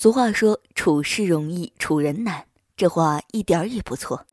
[0.00, 2.46] 俗话说“处事容易，处人难”，
[2.78, 4.28] 这话一点儿也不错。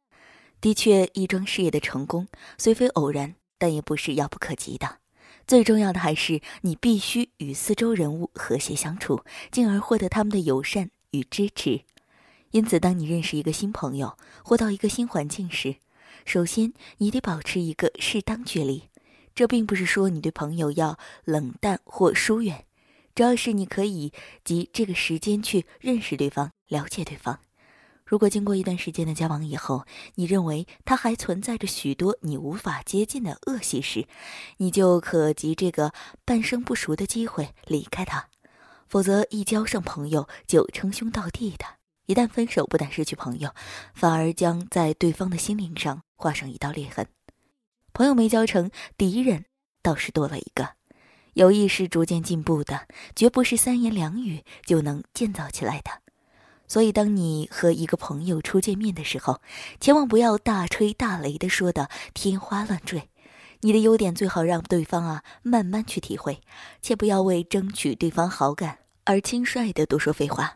[0.62, 5.00] 的确，一桩事业的成功虽非偶然，但也不是遥不可及的。
[5.48, 11.82] 最重要的还是你必须与四周人物和谐相处，进而获得他们的友善与支持。
[12.52, 15.78] 因此，当你认识一个新朋友或到一个新环境时，
[16.26, 18.84] 首先你得保持一个适当距离。
[19.34, 22.66] 这并不是说你对朋友要冷淡或疏远。
[23.16, 24.12] 主要是你可以
[24.44, 27.40] 及这个时间去认识对方、了解对方。
[28.06, 34.06] 如果经过一段时间的交往以后，你认为他还存在着许多你无法接近的恶习时，
[34.58, 35.94] 你就可及这个
[36.26, 38.28] 半生不熟的机会离开他。
[38.88, 41.66] 否则，一交上朋友就称兄道弟的，
[42.06, 43.56] 一旦分手，不但失去朋友，
[43.96, 47.08] 反而将在对方的心灵上画上一道裂痕。
[47.94, 49.46] 朋友没交成，敌人
[49.82, 50.76] 倒是多了一个。
[51.36, 55.92] 友谊是逐渐进步的，绝不是三言两语就能建造起来的。
[56.66, 59.42] 所以，当你和一个朋友初见面的时候，
[59.82, 63.10] 千万不要大吹大擂的说的天花乱坠。
[63.60, 66.40] 你的优点最好让对方啊慢慢去体会，
[66.82, 70.56] 切不要为争取对方好感而轻率的多说废话。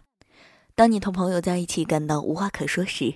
[0.75, 3.15] 当你同朋友在一起感到无话可说时，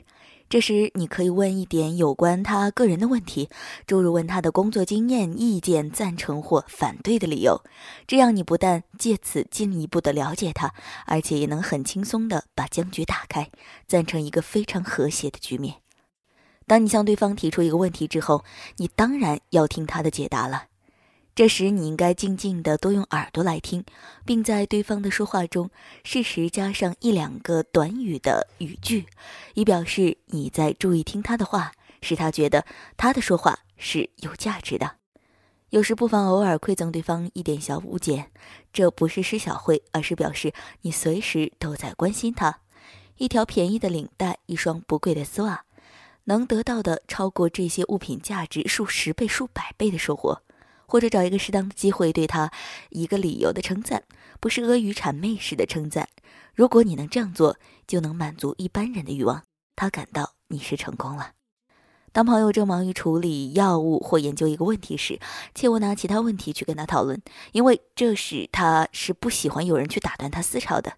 [0.54, 3.50] 这时，你可以问一点有关他个人的问题，
[3.88, 7.60] 诸如问他的工作经验、意见、赞成或反对的理由。
[8.06, 10.72] 这样，你不但借此进一步的了解他，
[11.08, 13.50] 而且也能很轻松的把僵局打开，
[13.88, 15.78] 赞成一个非常和谐的局面。
[16.68, 18.46] 当你向对方提出一个问题之后，
[18.78, 20.66] 你当然要听他的解答了。
[21.36, 23.84] 这时，你应该静静的多用耳朵来听，
[24.24, 25.72] 并在对方的说话中
[26.04, 29.08] 适时加上一两个短语的语句，
[29.56, 32.66] 以表示你在注意听他的话，使他觉得
[32.98, 34.98] 他的说话是有价值的。
[35.72, 38.30] 有时不妨偶尔馈赠对方一点小物件，
[38.72, 42.60] 这不是施小惠，而是表示你随时都在关心他。
[43.18, 45.64] 一条便宜的领带，一双不贵的丝袜，
[46.26, 50.44] 能得到的超过这些物品价值数十倍、数百倍的收获。
[50.94, 52.52] 或者找一个适当的机会对他
[52.92, 54.04] 一个理由的称赞，
[54.40, 56.08] 不是阿谀谄媚式的称赞。
[56.54, 59.42] 如果你能这样做，就能满足一般人的欲望，
[59.76, 61.32] 他感到你是成功了。
[62.12, 65.20] 当朋友正忙于处理药物或研究一个问题时，
[65.56, 67.20] 切勿拿其他问题去跟他讨论，
[67.54, 70.94] 因为这时他是不喜欢有人去打断他思潮的。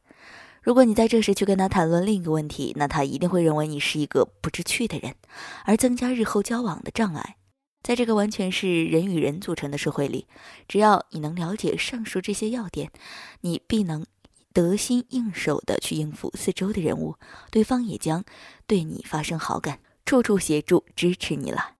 [0.61, 5.15] 如果你在这时去跟他谈论另一个问题，那他一定会认为你是一个不知趣的人，
[5.63, 7.37] 而增加日后交往的障碍。
[7.85, 10.25] 在这个完全是人与人组成的社会里，
[10.67, 12.91] 只要你能了解上述这些要点，
[13.41, 14.03] 你必能
[14.53, 17.13] 得心应手的去应付四周的人物，
[17.51, 18.25] 对方也将
[18.65, 21.74] 对你发生好感，处处协助支持你了。